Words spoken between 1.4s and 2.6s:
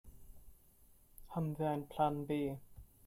wir einen Plan B?